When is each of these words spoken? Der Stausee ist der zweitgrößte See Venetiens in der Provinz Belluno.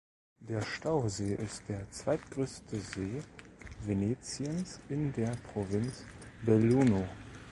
Der 0.39 0.63
Stausee 0.63 1.35
ist 1.35 1.61
der 1.69 1.87
zweitgrößte 1.91 2.79
See 2.79 3.21
Venetiens 3.83 4.79
in 4.89 5.13
der 5.13 5.29
Provinz 5.53 6.05
Belluno. 6.43 7.07